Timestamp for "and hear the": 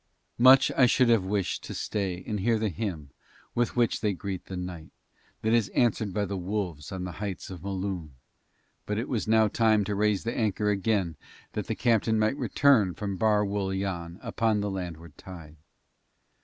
2.25-2.69